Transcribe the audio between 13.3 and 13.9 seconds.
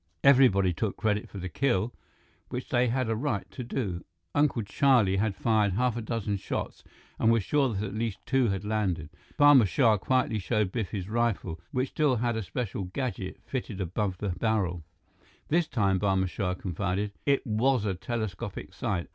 fitted